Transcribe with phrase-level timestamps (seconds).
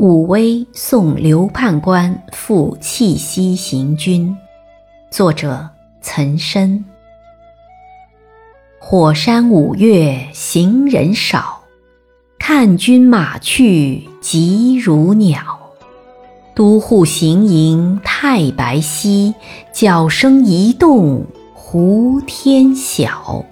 [0.00, 4.34] 武威送刘判官赴契西行军，
[5.10, 5.68] 作者
[6.00, 6.82] 岑参。
[8.78, 11.60] 火山五月行人少，
[12.38, 15.42] 看君马去疾如鸟。
[16.54, 19.34] 都护行营太白溪，
[19.70, 23.44] 角声一动胡天晓。